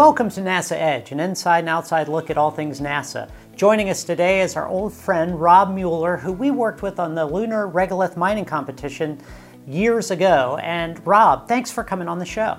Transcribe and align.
Welcome 0.00 0.30
to 0.30 0.40
NASA 0.40 0.76
Edge, 0.76 1.12
an 1.12 1.20
inside 1.20 1.58
and 1.58 1.68
outside 1.68 2.08
look 2.08 2.30
at 2.30 2.38
all 2.38 2.50
things 2.50 2.80
NASA. 2.80 3.30
Joining 3.54 3.90
us 3.90 4.02
today 4.02 4.40
is 4.40 4.56
our 4.56 4.66
old 4.66 4.94
friend 4.94 5.38
Rob 5.38 5.74
Mueller, 5.74 6.16
who 6.16 6.32
we 6.32 6.50
worked 6.50 6.80
with 6.80 6.98
on 6.98 7.14
the 7.14 7.26
Lunar 7.26 7.68
Regolith 7.68 8.16
Mining 8.16 8.46
Competition 8.46 9.20
years 9.66 10.10
ago. 10.10 10.58
And 10.62 11.06
Rob, 11.06 11.46
thanks 11.46 11.70
for 11.70 11.84
coming 11.84 12.08
on 12.08 12.18
the 12.18 12.24
show. 12.24 12.56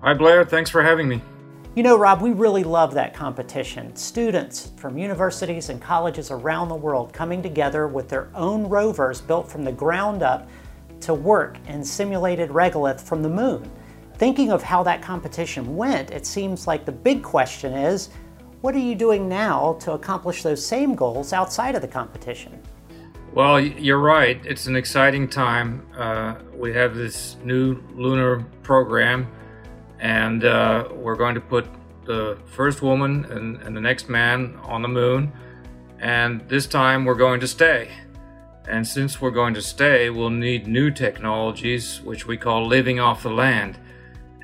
Hi, 0.00 0.14
Blair. 0.14 0.44
Thanks 0.44 0.70
for 0.70 0.80
having 0.80 1.08
me. 1.08 1.20
You 1.74 1.82
know, 1.82 1.98
Rob, 1.98 2.22
we 2.22 2.30
really 2.30 2.62
love 2.62 2.94
that 2.94 3.14
competition. 3.14 3.96
Students 3.96 4.70
from 4.76 4.96
universities 4.96 5.70
and 5.70 5.82
colleges 5.82 6.30
around 6.30 6.68
the 6.68 6.76
world 6.76 7.12
coming 7.12 7.42
together 7.42 7.88
with 7.88 8.08
their 8.08 8.28
own 8.32 8.64
rovers 8.68 9.20
built 9.20 9.50
from 9.50 9.64
the 9.64 9.72
ground 9.72 10.22
up 10.22 10.48
to 11.00 11.14
work 11.14 11.58
in 11.66 11.84
simulated 11.84 12.50
regolith 12.50 13.00
from 13.00 13.24
the 13.24 13.28
moon. 13.28 13.68
Thinking 14.18 14.50
of 14.50 14.62
how 14.62 14.82
that 14.84 15.02
competition 15.02 15.76
went, 15.76 16.10
it 16.10 16.24
seems 16.24 16.66
like 16.66 16.86
the 16.86 16.92
big 16.92 17.22
question 17.22 17.74
is 17.74 18.08
what 18.62 18.74
are 18.74 18.78
you 18.78 18.94
doing 18.94 19.28
now 19.28 19.74
to 19.80 19.92
accomplish 19.92 20.42
those 20.42 20.64
same 20.64 20.94
goals 20.94 21.34
outside 21.34 21.74
of 21.74 21.82
the 21.82 21.88
competition? 21.88 22.60
Well, 23.34 23.60
you're 23.60 23.98
right. 23.98 24.40
It's 24.46 24.66
an 24.66 24.74
exciting 24.74 25.28
time. 25.28 25.86
Uh, 25.94 26.36
we 26.54 26.72
have 26.72 26.94
this 26.94 27.36
new 27.44 27.82
lunar 27.94 28.40
program 28.62 29.30
and 30.00 30.44
uh, 30.44 30.88
we're 30.92 31.16
going 31.16 31.34
to 31.34 31.40
put 31.40 31.66
the 32.06 32.38
first 32.46 32.80
woman 32.80 33.26
and, 33.26 33.60
and, 33.62 33.76
the 33.76 33.80
next 33.80 34.08
man 34.08 34.58
on 34.62 34.80
the 34.80 34.88
moon. 34.88 35.32
And 35.98 36.48
this 36.48 36.66
time 36.66 37.04
we're 37.04 37.14
going 37.14 37.40
to 37.40 37.48
stay. 37.48 37.90
And 38.68 38.86
since 38.86 39.20
we're 39.20 39.30
going 39.30 39.54
to 39.54 39.62
stay, 39.62 40.08
we'll 40.08 40.30
need 40.30 40.66
new 40.66 40.90
technologies, 40.90 42.00
which 42.02 42.26
we 42.26 42.36
call 42.36 42.66
living 42.66 42.98
off 43.00 43.22
the 43.22 43.30
land. 43.30 43.78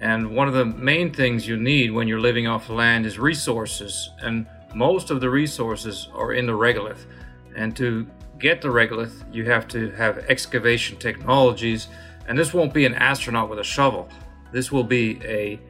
And 0.03 0.35
one 0.35 0.49
of 0.49 0.55
the 0.55 0.65
main 0.65 1.15
things 1.15 1.47
you 1.47 1.57
need 1.57 1.93
when 1.93 2.09
you're 2.09 2.21
living 2.21 2.49
off 2.49 2.67
the 2.67 2.73
land 2.73 3.07
is 3.07 3.21
resources. 3.21 4.11
And 4.21 4.49
most 4.75 5.11
of 5.11 5.21
the 5.21 5.31
resources 5.31 6.09
are 6.13 6.33
in 6.33 6.45
the 6.45 6.53
regolith. 6.53 7.07
And 7.55 7.77
to 7.77 8.09
get 8.41 8.61
the 8.61 8.69
regolith, 8.69 9.25
you 9.33 9.45
have 9.45 9.69
to 9.69 9.91
have 9.93 10.19
excavation 10.29 10.99
technologies. 10.99 11.87
And 12.27 12.37
this 12.37 12.53
won't 12.53 12.75
be 12.75 12.85
an 12.85 12.95
astronaut 12.95 13.49
with 13.49 13.61
a 13.61 13.65
shovel. 13.65 14.09
This 14.51 14.73
will 14.73 14.83
be 14.83 15.21
a 15.25 15.61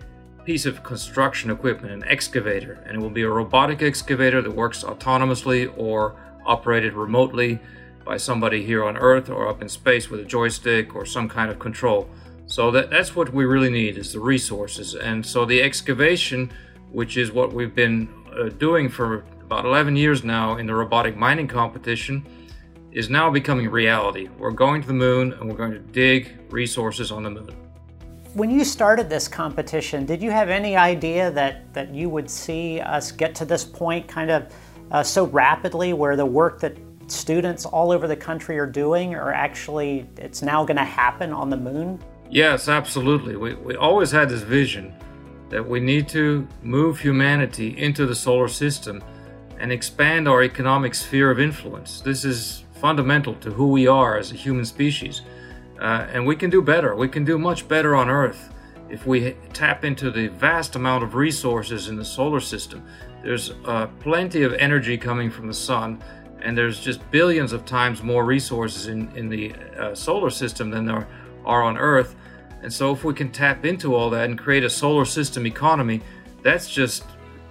piece 0.47 0.65
of 0.65 0.83
construction 0.83 1.51
equipment, 1.51 1.93
an 1.93 2.05
excavator, 2.09 2.83
and 2.87 2.97
it 2.97 3.01
will 3.01 3.11
be 3.11 3.23
a 3.23 3.29
robotic 3.29 3.83
excavator 3.83 4.41
that 4.41 4.51
works 4.51 4.83
autonomously 4.83 5.73
or 5.77 6.17
operated 6.47 6.95
remotely 6.95 7.61
by 8.03 8.17
somebody 8.17 8.65
here 8.65 8.83
on 8.83 8.97
Earth 8.97 9.29
or 9.29 9.47
up 9.47 9.61
in 9.61 9.69
space 9.69 10.09
with 10.09 10.21
a 10.21 10.25
joystick 10.25 10.95
or 10.95 11.05
some 11.05 11.29
kind 11.29 11.51
of 11.51 11.59
control. 11.59 12.09
So 12.53 12.71
that, 12.73 12.91
that's 12.91 13.17
what 13.17 13.33
we 13.33 13.47
really 13.47 13.71
need 13.71 13.97
is 13.97 14.13
the 14.13 14.21
resources. 14.21 14.95
And 14.95 15.25
so 15.25 15.47
the 15.47 15.63
excavation, 15.63 16.53
which 16.91 17.17
is 17.17 17.33
what 17.33 17.51
we've 17.55 17.75
been 17.75 18.11
uh, 18.31 18.51
doing 18.51 18.91
for 18.91 19.25
about 19.41 19.65
11 19.65 19.97
years 19.97 20.23
now 20.23 20.59
in 20.59 20.67
the 20.67 20.75
robotic 20.75 21.17
mining 21.17 21.49
competition, 21.49 22.27
is 22.91 23.09
now 23.09 23.31
becoming 23.31 23.71
reality. 23.71 24.29
We're 24.39 24.51
going 24.51 24.83
to 24.83 24.87
the 24.87 24.93
moon 24.93 25.33
and 25.33 25.49
we're 25.49 25.57
going 25.57 25.71
to 25.71 25.79
dig 25.79 26.29
resources 26.51 27.11
on 27.11 27.23
the 27.23 27.31
moon. 27.31 27.57
When 28.35 28.51
you 28.51 28.67
started 28.67 29.09
this 29.09 29.29
competition, 29.29 30.05
did 30.05 30.21
you 30.23 30.31
have 30.31 30.51
any 30.51 30.77
idea 30.77 31.31
that, 31.31 31.73
that 31.73 31.95
you 31.95 32.11
would 32.11 32.29
see 32.29 32.81
us 32.81 33.13
get 33.13 33.35
to 33.37 33.47
this 33.47 33.65
point 33.65 34.07
kind 34.07 34.31
of 34.31 34.55
uh, 34.91 35.03
so 35.03 35.25
rapidly 35.29 35.95
where 35.95 36.17
the 36.17 36.27
work 36.27 36.61
that 36.61 36.77
students 37.07 37.65
all 37.65 37.91
over 37.91 38.07
the 38.07 38.15
country 38.15 38.59
are 38.59 38.67
doing 38.67 39.15
are 39.15 39.33
actually, 39.33 40.07
it's 40.19 40.43
now 40.43 40.67
going 40.67 40.77
to 40.77 40.85
happen 40.85 41.33
on 41.33 41.49
the 41.49 41.57
moon? 41.57 41.99
Yes, 42.33 42.67
absolutely. 42.67 43.37
We, 43.37 43.53
we 43.53 43.77
always 43.77 44.11
had 44.11 44.31
this 44.31 44.41
vision 44.41 44.95
that 45.51 45.69
we 45.69 45.81
need 45.81 46.09
to 46.09 46.49
move 46.63 46.99
humanity 46.99 47.77
into 47.77 48.07
the 48.07 48.15
solar 48.15 48.49
system 48.49 49.05
and 49.59 49.71
expand 49.71 50.27
our 50.27 50.43
economic 50.43 50.95
sphere 50.95 51.31
of 51.31 51.39
influence. 51.39 52.01
This 52.01 52.25
is 52.25 52.65
fundamental 52.81 53.35
to 53.35 53.51
who 53.51 53.69
we 53.69 53.87
are 53.87 54.17
as 54.17 54.33
a 54.33 54.35
human 54.35 54.65
species. 54.65 55.21
Uh, 55.79 56.07
and 56.11 56.27
we 56.27 56.35
can 56.35 56.49
do 56.49 56.63
better. 56.63 56.97
We 56.97 57.07
can 57.07 57.23
do 57.23 57.37
much 57.37 57.69
better 57.69 57.95
on 57.95 58.09
Earth 58.09 58.51
if 58.89 59.07
we 59.07 59.37
tap 59.53 59.85
into 59.85 60.11
the 60.11 60.29
vast 60.29 60.75
amount 60.75 61.05
of 61.05 61.15
resources 61.15 61.89
in 61.89 61.97
the 61.97 62.05
solar 62.05 62.41
system. 62.41 62.83
There's 63.23 63.53
uh, 63.67 63.89
plenty 64.01 64.43
of 64.43 64.55
energy 64.55 64.97
coming 64.97 65.31
from 65.31 65.49
the 65.49 65.55
sun, 65.55 66.03
and 66.41 66.57
there's 66.57 66.81
just 66.81 67.09
billions 67.11 67.53
of 67.53 67.67
times 67.67 68.03
more 68.03 68.25
resources 68.25 68.87
in, 68.87 69.15
in 69.15 69.29
the 69.29 69.55
uh, 69.79 69.95
solar 69.95 70.31
system 70.31 70.71
than 70.71 70.87
there 70.87 70.97
are 70.97 71.09
on 71.45 71.77
Earth. 71.77 72.15
And 72.63 72.73
so, 72.73 72.93
if 72.93 73.05
we 73.05 73.15
can 73.15 73.31
tap 73.31 73.65
into 73.65 73.95
all 73.95 74.11
that 74.11 74.29
and 74.29 74.39
create 74.39 74.65
a 74.65 74.71
solar 74.71 75.05
system 75.05 75.47
economy, 75.47 76.01
that's 76.43 76.71
just 76.71 77.05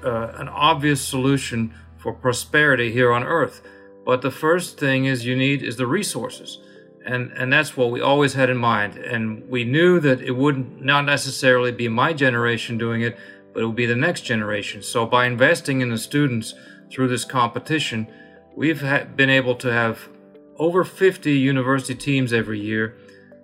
uh, 0.04 0.34
an 0.36 0.48
obvious 0.48 1.02
solution 1.02 1.74
for 1.98 2.14
prosperity 2.14 2.92
here 2.92 3.12
on 3.12 3.24
Earth. 3.24 3.62
But 4.06 4.22
the 4.22 4.32
first 4.32 4.80
thing 4.80 5.06
is 5.06 5.26
you 5.26 5.36
need 5.36 5.64
is 5.64 5.76
the 5.76 5.88
resources 5.88 6.60
and 7.06 7.32
and 7.32 7.52
that's 7.52 7.76
what 7.76 7.92
we 7.92 8.02
always 8.02 8.34
had 8.34 8.50
in 8.50 8.58
mind 8.58 8.96
and 8.98 9.48
we 9.50 9.64
knew 9.64 10.00
that 10.00 10.22
it 10.22 10.32
would 10.32 10.82
not 10.82 11.06
necessarily 11.06 11.72
be 11.72 11.88
my 11.88 12.14
generation 12.14 12.78
doing 12.78 13.02
it 13.02 13.18
but 13.54 13.64
it 13.64 13.66
would 13.66 13.76
be 13.76 13.86
the 13.86 13.96
next 13.96 14.22
generation 14.22 14.82
so 14.84 15.06
by 15.06 15.26
investing 15.26 15.82
in 15.82 15.90
the 15.90 15.98
students 15.98 16.54
through 16.92 17.08
this 17.08 17.26
competition 17.26 18.08
we've 18.56 18.82
ha- 18.82 19.04
been 19.16 19.30
able 19.30 19.56
to 19.56 19.72
have 19.72 20.10
over 20.58 20.84
50 20.84 21.32
university 21.32 21.96
teams 21.96 22.32
every 22.34 22.60
year 22.60 22.96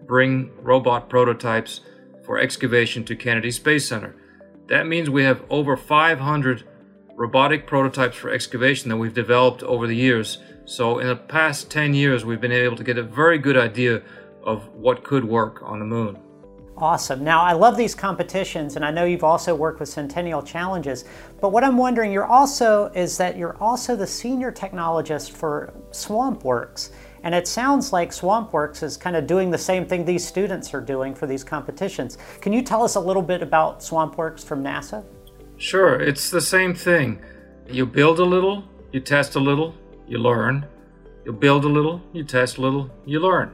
bring 0.07 0.51
robot 0.61 1.09
prototypes 1.09 1.81
for 2.25 2.39
excavation 2.39 3.03
to 3.03 3.15
kennedy 3.15 3.51
space 3.51 3.87
center 3.87 4.15
that 4.67 4.87
means 4.87 5.09
we 5.09 5.23
have 5.23 5.43
over 5.49 5.77
500 5.77 6.63
robotic 7.15 7.65
prototypes 7.67 8.15
for 8.15 8.29
excavation 8.29 8.89
that 8.89 8.97
we've 8.97 9.13
developed 9.13 9.63
over 9.63 9.87
the 9.87 9.95
years 9.95 10.39
so 10.67 10.99
in 10.99 11.07
the 11.07 11.15
past 11.15 11.71
10 11.71 11.93
years, 11.93 12.25
we've 12.25 12.41
been 12.41 12.51
able 12.51 12.75
to 12.75 12.83
get 12.83 12.97
a 12.97 13.03
very 13.03 13.37
good 13.37 13.55
idea 13.55 14.01
of 14.43 14.67
what 14.73 15.01
could 15.01 15.23
work 15.23 15.61
on 15.63 15.79
the 15.79 15.85
moon. 15.85 16.17
Awesome. 16.75 17.23
Now, 17.23 17.41
I 17.41 17.53
love 17.53 17.77
these 17.77 17.95
competitions, 17.95 18.75
and 18.75 18.83
I 18.83 18.91
know 18.91 19.05
you've 19.05 19.23
also 19.23 19.55
worked 19.55 19.79
with 19.79 19.87
Centennial 19.87 20.43
Challenges. 20.43 21.05
But 21.39 21.53
what 21.53 21.63
I'm 21.63 21.77
wondering, 21.77 22.11
you're 22.11 22.25
also 22.25 22.87
is 22.87 23.17
that 23.17 23.37
you're 23.37 23.55
also 23.63 23.95
the 23.95 24.05
senior 24.05 24.51
technologist 24.51 25.31
for 25.31 25.73
SwampWorks, 25.91 26.91
and 27.23 27.33
it 27.35 27.47
sounds 27.47 27.91
like 27.91 28.11
SwampWorks 28.11 28.83
is 28.83 28.97
kind 28.97 29.15
of 29.15 29.27
doing 29.27 29.51
the 29.51 29.57
same 29.57 29.85
thing 29.85 30.05
these 30.05 30.25
students 30.25 30.73
are 30.73 30.81
doing 30.81 31.13
for 31.13 31.27
these 31.27 31.43
competitions. 31.43 32.17
Can 32.41 32.53
you 32.53 32.61
tell 32.61 32.83
us 32.83 32.95
a 32.95 32.99
little 32.99 33.21
bit 33.21 33.41
about 33.41 33.79
SwampWorks 33.79 34.43
from 34.43 34.63
NASA? 34.63 35.03
Sure. 35.57 35.99
It's 35.99 36.29
the 36.29 36.41
same 36.41 36.75
thing. 36.75 37.19
You 37.67 37.85
build 37.85 38.19
a 38.19 38.25
little, 38.25 38.63
you 38.91 38.99
test 38.99 39.35
a 39.35 39.39
little, 39.39 39.73
you 40.07 40.19
learn, 40.19 40.65
you 41.25 41.33
build 41.33 41.65
a 41.65 41.69
little, 41.69 42.01
you 42.13 42.23
test 42.23 42.57
a 42.57 42.61
little, 42.61 42.89
you 43.05 43.19
learn. 43.19 43.53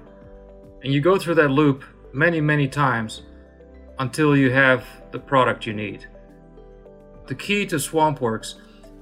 And 0.83 0.93
you 0.93 1.01
go 1.01 1.17
through 1.17 1.35
that 1.35 1.49
loop 1.49 1.83
many, 2.13 2.41
many 2.41 2.67
times 2.67 3.23
until 3.99 4.35
you 4.35 4.51
have 4.51 4.85
the 5.11 5.19
product 5.19 5.65
you 5.65 5.73
need. 5.73 6.07
The 7.27 7.35
key 7.35 7.65
to 7.67 7.77
SwampWorks 7.77 8.55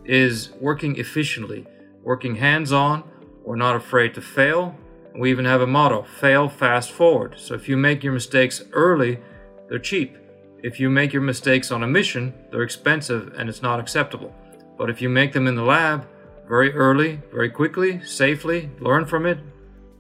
is 0.06 0.52
working 0.60 0.98
efficiently, 0.98 1.66
working 2.04 2.36
hands 2.36 2.72
on. 2.72 3.04
We're 3.44 3.56
not 3.56 3.76
afraid 3.76 4.14
to 4.16 4.22
fail. 4.22 4.76
We 5.16 5.32
even 5.32 5.46
have 5.46 5.62
a 5.62 5.68
motto 5.68 6.04
fail 6.04 6.48
fast 6.48 6.92
forward. 6.92 7.36
So 7.38 7.54
if 7.56 7.68
you 7.68 7.76
make 7.76 8.04
your 8.04 8.14
mistakes 8.14 8.64
early, 8.72 9.20
they're 9.68 9.80
cheap. 9.80 10.18
If 10.64 10.80
you 10.80 10.90
make 10.90 11.12
your 11.12 11.24
mistakes 11.24 11.72
on 11.72 11.84
a 11.84 11.88
mission, 11.88 12.34
they're 12.52 12.62
expensive 12.62 13.34
and 13.38 13.50
it's 13.50 13.62
not 13.62 13.80
acceptable. 13.80 14.34
But 14.78 14.90
if 14.90 15.02
you 15.02 15.10
make 15.10 15.34
them 15.34 15.48
in 15.48 15.56
the 15.56 15.64
lab, 15.64 16.08
very 16.48 16.74
early, 16.74 17.22
very 17.32 17.50
quickly, 17.50 18.04
safely, 18.04 18.70
learn 18.80 19.06
from 19.06 19.26
it, 19.26 19.40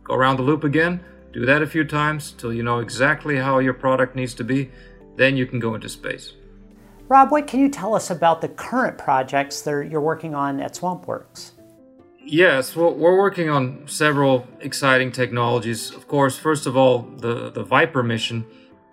go 0.03 0.13
around 0.13 0.37
the 0.37 0.43
loop 0.43 0.63
again, 0.63 1.03
do 1.33 1.45
that 1.45 1.61
a 1.61 1.67
few 1.67 1.83
times 1.83 2.31
till 2.31 2.53
you 2.53 2.61
know 2.61 2.79
exactly 2.79 3.37
how 3.37 3.59
your 3.59 3.73
product 3.73 4.15
needs 4.15 4.33
to 4.35 4.43
be, 4.43 4.69
then 5.15 5.37
you 5.37 5.45
can 5.45 5.59
go 5.59 5.75
into 5.75 5.87
space. 5.87 6.33
Rob, 7.07 7.31
what 7.31 7.47
can 7.47 7.59
you 7.59 7.69
tell 7.69 7.95
us 7.95 8.09
about 8.09 8.41
the 8.41 8.49
current 8.49 8.97
projects 8.97 9.61
that 9.61 9.89
you're 9.89 10.01
working 10.01 10.35
on 10.35 10.59
at 10.59 10.73
SwampWorks? 10.73 11.51
Yes, 12.23 12.75
well, 12.75 12.93
we're 12.93 13.17
working 13.17 13.49
on 13.49 13.87
several 13.87 14.47
exciting 14.59 15.11
technologies. 15.11 15.91
Of 15.91 16.07
course, 16.07 16.37
first 16.37 16.65
of 16.65 16.77
all, 16.77 16.99
the, 16.99 17.49
the 17.49 17.63
Viper 17.63 18.03
mission 18.03 18.45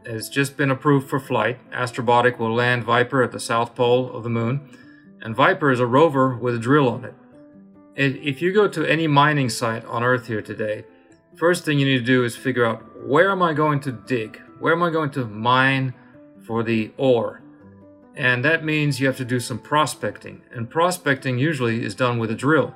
has 0.06 0.28
just 0.28 0.56
been 0.56 0.70
approved 0.70 1.08
for 1.08 1.20
flight. 1.20 1.58
Astrobotic 1.70 2.38
will 2.38 2.54
land 2.54 2.84
Viper 2.84 3.22
at 3.22 3.32
the 3.32 3.40
south 3.40 3.75
pole 3.75 4.10
of 4.12 4.22
the 4.22 4.30
moon, 4.30 4.69
and 5.20 5.36
Viper 5.36 5.70
is 5.70 5.80
a 5.80 5.86
rover 5.86 6.34
with 6.34 6.54
a 6.54 6.58
drill 6.58 6.88
on 6.88 7.04
it 7.04 7.14
if 7.98 8.40
you 8.40 8.52
go 8.52 8.69
to 8.69 8.84
any 8.86 9.06
mining 9.08 9.50
site 9.50 9.84
on 9.86 10.04
Earth 10.04 10.28
here 10.28 10.40
today, 10.40 10.84
first 11.36 11.64
thing 11.64 11.81
you 11.81 11.86
need 11.86 11.98
to 11.98 12.04
do 12.04 12.24
is 12.24 12.36
figure 12.36 12.64
out 12.64 13.04
where 13.04 13.31
am 13.31 13.42
I 13.42 13.54
going 13.54 13.81
to 13.81 13.92
dig? 13.92 14.40
Where 14.60 14.72
am 14.72 14.82
I 14.82 14.90
going 14.90 15.10
to 15.10 15.24
mine 15.24 15.94
for 16.46 16.62
the 16.62 16.92
ore? 16.96 17.42
And 18.14 18.44
that 18.44 18.64
means 18.64 19.00
you 19.00 19.06
have 19.08 19.16
to 19.16 19.24
do 19.24 19.40
some 19.40 19.58
prospecting. 19.58 20.42
And 20.52 20.70
prospecting 20.70 21.38
usually 21.38 21.84
is 21.84 21.94
done 21.94 22.19
with 22.19 22.31
a 22.31 22.36
drill. 22.36 22.74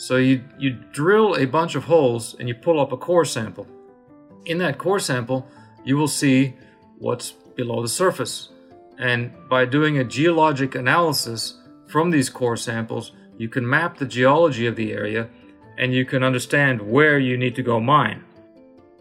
So 0.00 0.16
you, 0.16 0.42
you 0.58 0.70
drill 0.92 1.36
a 1.36 1.44
bunch 1.44 1.74
of 1.74 1.84
holes 1.84 2.34
and 2.38 2.48
you 2.48 2.54
pull 2.54 2.80
up 2.80 2.90
a 2.90 2.96
core 2.96 3.26
sample. 3.26 3.66
In 4.46 4.56
that 4.56 4.78
core 4.78 4.98
sample, 4.98 5.46
you 5.84 5.98
will 5.98 6.08
see 6.08 6.54
what's 6.96 7.32
below 7.32 7.82
the 7.82 7.88
surface. 7.88 8.48
And 8.98 9.30
by 9.50 9.66
doing 9.66 9.98
a 9.98 10.04
geologic 10.04 10.74
analysis 10.74 11.60
from 11.86 12.10
these 12.10 12.30
core 12.30 12.56
samples, 12.56 13.12
you 13.36 13.50
can 13.50 13.68
map 13.68 13.98
the 13.98 14.06
geology 14.06 14.66
of 14.66 14.74
the 14.74 14.90
area 14.90 15.28
and 15.76 15.92
you 15.92 16.06
can 16.06 16.24
understand 16.24 16.80
where 16.80 17.18
you 17.18 17.36
need 17.36 17.54
to 17.56 17.62
go 17.62 17.78
mine. 17.78 18.24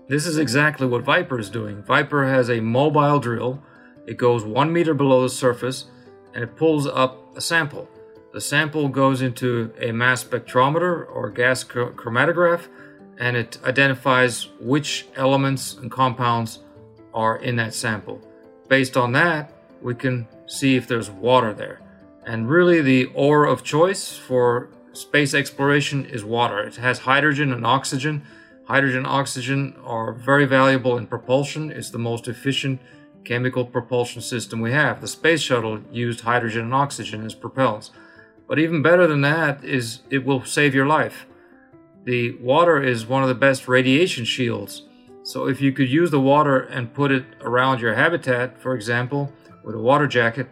This 0.10 0.26
is 0.26 0.38
exactly 0.38 0.86
what 0.86 1.04
Viper 1.04 1.40
is 1.40 1.50
doing. 1.50 1.82
Viper 1.82 2.26
has 2.26 2.50
a 2.50 2.60
mobile 2.60 3.20
drill. 3.20 3.64
It 4.06 4.18
goes 4.18 4.44
one 4.44 4.74
meter 4.74 4.94
below 4.94 5.22
the 5.22 5.30
surface 5.30 5.86
and 6.34 6.44
it 6.44 6.58
pulls 6.58 6.88
up 6.88 7.38
a 7.38 7.42
sample. 7.42 7.88
The 8.32 8.42
sample 8.42 8.90
goes 8.90 9.22
into 9.22 9.74
a 9.80 9.92
mass 9.92 10.24
spectrometer 10.24 11.08
or 11.10 11.30
gas 11.30 11.64
chromatograph 11.64 12.68
and 13.18 13.36
it 13.36 13.58
identifies 13.64 14.48
which 14.60 15.08
elements 15.16 15.76
and 15.76 15.92
compounds 15.92 16.60
are 17.14 17.38
in 17.38 17.56
that 17.58 17.74
sample. 17.74 18.22
Based 18.68 18.96
on 18.96 19.12
that, 19.14 19.52
we 19.82 19.96
can 19.96 20.28
see 20.48 20.76
if 20.76 20.88
there's 20.88 21.10
water 21.10 21.54
there. 21.54 21.82
And 22.26 22.50
really, 22.50 22.82
the 22.82 23.06
ore 23.16 23.46
of 23.46 23.64
choice 23.64 24.16
for 24.16 24.70
space 24.94 25.34
exploration 25.34 26.06
is 26.06 26.24
water. 26.24 26.60
It 26.60 26.76
has 26.76 27.00
hydrogen 27.00 27.52
and 27.52 27.66
oxygen. 27.66 28.24
Hydrogen 28.66 29.00
and 29.00 29.08
oxygen 29.08 29.76
are 29.84 30.14
very 30.14 30.46
valuable 30.46 30.98
in 30.98 31.08
propulsion. 31.08 31.72
It's 31.72 31.90
the 31.90 31.98
most 31.98 32.28
efficient 32.28 32.80
chemical 33.26 33.66
propulsion 33.66 34.22
system 34.22 34.62
we 34.62 34.72
have. 34.72 35.02
The 35.02 35.08
space 35.08 35.42
shuttle 35.42 35.82
used 35.92 36.22
hydrogen 36.22 36.62
and 36.62 36.74
oxygen 36.74 37.26
as 37.26 37.36
propellants. 37.36 37.90
But 38.50 38.58
even 38.58 38.82
better 38.82 39.06
than 39.06 39.22
that 39.22 39.64
is 39.64 40.00
it 40.10 40.26
will 40.26 40.44
save 40.44 40.74
your 40.74 40.88
life. 40.88 41.28
The 42.04 42.32
water 42.42 42.82
is 42.82 43.06
one 43.06 43.22
of 43.22 43.30
the 43.30 43.36
best 43.36 43.68
radiation 43.68 44.26
shields. 44.26 44.84
So 45.22 45.48
if 45.48 45.62
you 45.62 45.72
could 45.72 45.90
use 45.90 46.10
the 46.10 46.20
water 46.20 46.62
and 46.62 46.92
put 46.92 47.12
it 47.12 47.26
around 47.42 47.80
your 47.80 47.94
habitat, 47.94 48.60
for 48.60 48.74
example, 48.74 49.32
with 49.64 49.76
a 49.76 49.80
water 49.80 50.08
jacket, 50.08 50.48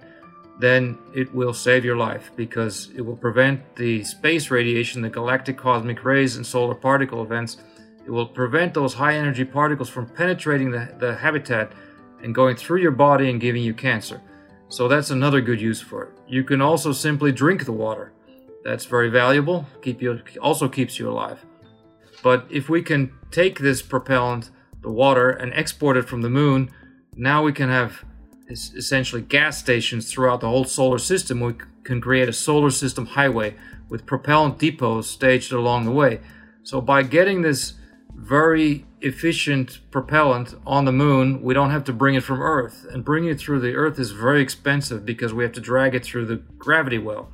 then 0.60 1.00
it 1.16 1.34
will 1.34 1.54
save 1.54 1.84
your 1.84 1.98
life 1.98 2.30
because 2.36 2.90
it 2.96 3.02
will 3.02 3.16
prevent 3.16 3.76
the 3.76 4.04
space 4.04 4.52
radiation, 4.52 5.02
the 5.02 5.10
galactic 5.10 5.58
cosmic 5.58 6.04
rays, 6.06 6.36
and 6.36 6.46
solar 6.46 6.76
particle 6.76 7.24
events. 7.24 7.58
It 8.06 8.12
will 8.12 8.28
prevent 8.28 8.76
those 8.76 8.94
high 8.94 9.16
energy 9.16 9.44
particles 9.44 9.90
from 9.90 10.08
penetrating 10.08 10.70
the, 10.70 10.94
the 11.00 11.16
habitat 11.16 11.72
and 12.22 12.36
going 12.36 12.56
through 12.56 12.82
your 12.82 12.92
body 12.92 13.30
and 13.32 13.42
giving 13.42 13.64
you 13.64 13.74
cancer. 13.74 14.22
So 14.70 14.88
that's 14.88 15.10
another 15.12 15.42
good 15.42 15.62
use 15.62 15.82
for 15.82 16.04
it. 16.04 16.14
You 16.28 16.44
can 16.44 16.62
also 16.62 16.92
simply 16.92 17.32
drink 17.32 17.66
the 17.66 17.72
water. 17.72 18.12
That's 18.64 18.86
very 18.86 19.10
valuable. 19.10 19.66
Keep 19.82 20.02
you 20.02 20.22
also 20.42 20.68
keeps 20.68 21.00
you 21.00 21.10
alive. 21.10 21.46
But 22.22 22.48
if 22.50 22.68
we 22.68 22.82
can 22.82 23.14
take 23.32 23.60
this 23.60 23.82
propellant, 23.82 24.50
the 24.82 24.92
water, 24.92 25.30
and 25.30 25.54
export 25.54 25.96
it 25.98 26.08
from 26.08 26.22
the 26.22 26.30
moon, 26.30 26.72
now 27.16 27.44
we 27.44 27.54
can 27.54 27.70
have 27.70 28.04
essentially 28.50 29.22
gas 29.22 29.58
stations 29.58 30.12
throughout 30.12 30.42
the 30.42 30.50
whole 30.50 30.66
solar 30.66 30.98
system. 30.98 31.40
We 31.40 31.56
can 31.84 32.02
create 32.02 32.28
a 32.28 32.34
solar 32.34 32.72
system 32.72 33.06
highway 33.06 33.56
with 33.90 34.06
propellant 34.06 34.60
depots 34.60 35.06
staged 35.06 35.54
along 35.54 35.86
the 35.86 35.92
way. 35.92 36.20
So 36.64 36.82
by 36.82 37.04
getting 37.04 37.42
this 37.42 37.74
very 38.14 38.86
efficient 39.02 39.80
propellant 39.92 40.56
on 40.66 40.86
the 40.86 40.92
moon, 40.92 41.42
we 41.42 41.54
don't 41.54 41.72
have 41.72 41.84
to 41.86 41.94
bring 41.94 42.16
it 42.16 42.24
from 42.24 42.42
Earth. 42.42 42.86
And 42.92 43.06
bringing 43.06 43.30
it 43.30 43.40
through 43.40 43.60
the 43.60 43.76
Earth 43.76 44.00
is 44.00 44.12
very 44.12 44.42
expensive 44.42 45.06
because 45.06 45.34
we 45.34 45.44
have 45.44 45.54
to 45.54 45.62
drag 45.62 45.96
it 45.96 46.04
through 46.04 46.26
the 46.26 46.38
gravity 46.58 46.98
well. 46.98 47.30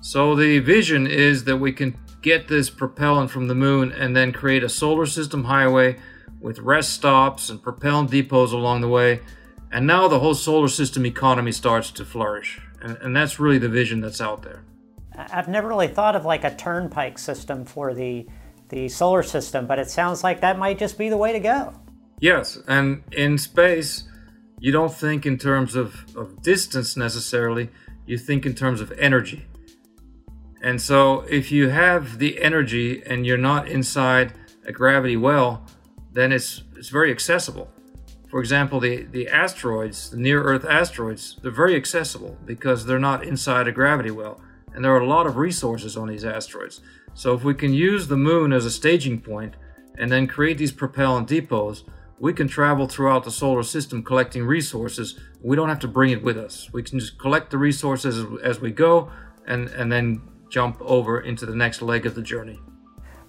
So 0.00 0.34
the 0.34 0.58
vision 0.58 1.06
is 1.06 1.44
that 1.44 1.58
we 1.58 1.72
can 1.72 1.96
get 2.22 2.48
this 2.48 2.70
propellant 2.70 3.30
from 3.30 3.48
the 3.48 3.54
moon 3.54 3.92
and 3.92 4.16
then 4.16 4.32
create 4.32 4.64
a 4.64 4.68
solar 4.68 5.06
system 5.06 5.44
highway 5.44 5.98
with 6.40 6.58
rest 6.58 6.90
stops 6.90 7.48
and 7.48 7.62
propellant 7.62 8.10
depots 8.10 8.52
along 8.52 8.80
the 8.80 8.88
way 8.88 9.20
and 9.72 9.86
now 9.86 10.06
the 10.06 10.20
whole 10.20 10.34
solar 10.34 10.68
system 10.68 11.06
economy 11.06 11.50
starts 11.50 11.90
to 11.92 12.04
flourish. 12.04 12.60
And, 12.82 12.98
and 12.98 13.16
that's 13.16 13.40
really 13.40 13.58
the 13.58 13.70
vision 13.70 14.00
that's 14.00 14.20
out 14.20 14.42
there. 14.42 14.64
I've 15.16 15.48
never 15.48 15.68
really 15.68 15.88
thought 15.88 16.14
of 16.14 16.26
like 16.26 16.44
a 16.44 16.54
turnpike 16.54 17.18
system 17.18 17.64
for 17.64 17.94
the, 17.94 18.26
the 18.72 18.88
solar 18.88 19.22
system, 19.22 19.66
but 19.66 19.78
it 19.78 19.88
sounds 19.90 20.24
like 20.24 20.40
that 20.40 20.58
might 20.58 20.78
just 20.78 20.96
be 20.98 21.10
the 21.10 21.16
way 21.16 21.32
to 21.32 21.38
go. 21.38 21.74
Yes, 22.20 22.58
and 22.66 23.04
in 23.12 23.36
space, 23.36 24.04
you 24.58 24.72
don't 24.72 24.92
think 24.92 25.26
in 25.26 25.36
terms 25.36 25.76
of, 25.76 26.04
of 26.16 26.42
distance 26.42 26.96
necessarily, 26.96 27.68
you 28.06 28.16
think 28.16 28.46
in 28.46 28.54
terms 28.54 28.80
of 28.80 28.90
energy. 28.92 29.44
And 30.62 30.80
so 30.80 31.20
if 31.22 31.52
you 31.52 31.68
have 31.68 32.18
the 32.18 32.40
energy 32.42 33.02
and 33.04 33.26
you're 33.26 33.36
not 33.36 33.68
inside 33.68 34.32
a 34.64 34.72
gravity 34.72 35.16
well, 35.16 35.66
then 36.12 36.32
it's, 36.32 36.62
it's 36.76 36.88
very 36.88 37.10
accessible. 37.10 37.70
For 38.30 38.40
example, 38.40 38.80
the, 38.80 39.02
the 39.02 39.28
asteroids, 39.28 40.10
the 40.10 40.16
near 40.16 40.42
Earth 40.42 40.64
asteroids, 40.64 41.38
they're 41.42 41.50
very 41.50 41.76
accessible 41.76 42.38
because 42.46 42.86
they're 42.86 42.98
not 42.98 43.24
inside 43.24 43.68
a 43.68 43.72
gravity 43.72 44.10
well. 44.10 44.40
And 44.74 44.84
there 44.84 44.94
are 44.94 45.00
a 45.00 45.06
lot 45.06 45.26
of 45.26 45.36
resources 45.36 45.96
on 45.96 46.08
these 46.08 46.24
asteroids. 46.24 46.80
So 47.14 47.34
if 47.34 47.44
we 47.44 47.54
can 47.54 47.74
use 47.74 48.08
the 48.08 48.16
moon 48.16 48.52
as 48.52 48.64
a 48.64 48.70
staging 48.70 49.20
point 49.20 49.54
and 49.98 50.10
then 50.10 50.26
create 50.26 50.58
these 50.58 50.72
propellant 50.72 51.28
depots, 51.28 51.84
we 52.18 52.32
can 52.32 52.48
travel 52.48 52.86
throughout 52.86 53.24
the 53.24 53.30
solar 53.30 53.64
system 53.64 54.02
collecting 54.02 54.44
resources. 54.44 55.18
We 55.42 55.56
don't 55.56 55.68
have 55.68 55.80
to 55.80 55.88
bring 55.88 56.10
it 56.10 56.22
with 56.22 56.38
us. 56.38 56.72
We 56.72 56.82
can 56.82 57.00
just 57.00 57.18
collect 57.18 57.50
the 57.50 57.58
resources 57.58 58.24
as, 58.42 58.60
we 58.60 58.70
go 58.70 59.10
and, 59.46 59.68
and 59.70 59.90
then 59.90 60.22
jump 60.48 60.80
over 60.80 61.20
into 61.20 61.46
the 61.46 61.56
next 61.56 61.82
leg 61.82 62.06
of 62.06 62.14
the 62.14 62.22
journey. 62.22 62.60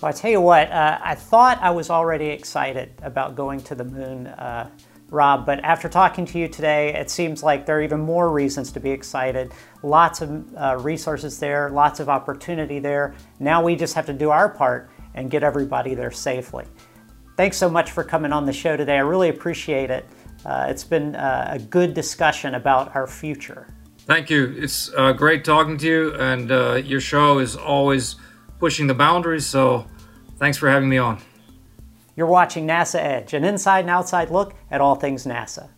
Well, 0.01 0.09
I 0.09 0.11
tell 0.11 0.31
you 0.31 0.41
what, 0.41 0.69
uh, 0.71 0.99
I 1.01 1.15
thought 1.15 1.59
I 1.61 1.71
was 1.71 1.89
already 1.89 2.27
excited 2.27 2.91
about 3.01 3.35
going 3.35 3.61
to 3.61 3.75
the 3.75 3.85
moon. 3.85 4.27
Uh, 4.27 4.69
Rob, 5.13 5.45
but 5.45 5.63
after 5.63 5.87
talking 5.87 6.25
to 6.25 6.39
you 6.39 6.47
today, 6.47 6.93
it 6.93 7.09
seems 7.09 7.43
like 7.43 7.65
there 7.65 7.77
are 7.77 7.81
even 7.81 8.01
more 8.01 8.31
reasons 8.31 8.71
to 8.71 8.79
be 8.79 8.89
excited. 8.89 9.53
Lots 9.83 10.21
of 10.21 10.55
uh, 10.55 10.77
resources 10.79 11.39
there, 11.39 11.69
lots 11.69 11.99
of 11.99 12.09
opportunity 12.09 12.79
there. 12.79 13.13
Now 13.39 13.63
we 13.63 13.75
just 13.75 13.93
have 13.93 14.07
to 14.07 14.13
do 14.13 14.31
our 14.31 14.49
part 14.49 14.89
and 15.13 15.29
get 15.29 15.43
everybody 15.43 15.93
there 15.93 16.11
safely. 16.11 16.65
Thanks 17.37 17.57
so 17.57 17.69
much 17.69 17.91
for 17.91 18.03
coming 18.03 18.33
on 18.33 18.45
the 18.45 18.53
show 18.53 18.75
today. 18.75 18.95
I 18.95 19.01
really 19.01 19.29
appreciate 19.29 19.89
it. 19.89 20.05
Uh, 20.45 20.67
it's 20.69 20.83
been 20.83 21.15
uh, 21.15 21.51
a 21.51 21.59
good 21.59 21.93
discussion 21.93 22.55
about 22.55 22.95
our 22.95 23.07
future. 23.07 23.67
Thank 23.99 24.29
you. 24.29 24.53
It's 24.57 24.91
uh, 24.97 25.13
great 25.13 25.45
talking 25.45 25.77
to 25.77 25.87
you, 25.87 26.15
and 26.15 26.51
uh, 26.51 26.73
your 26.75 26.99
show 26.99 27.39
is 27.39 27.55
always 27.55 28.17
pushing 28.59 28.87
the 28.87 28.93
boundaries, 28.93 29.45
so 29.45 29.87
thanks 30.37 30.57
for 30.57 30.69
having 30.69 30.89
me 30.89 30.97
on. 30.97 31.21
You're 32.15 32.27
watching 32.27 32.67
NASA 32.67 32.99
Edge, 32.99 33.33
an 33.33 33.43
inside 33.43 33.81
and 33.81 33.89
outside 33.89 34.29
look 34.29 34.53
at 34.69 34.81
all 34.81 34.95
things 34.95 35.25
NASA. 35.25 35.69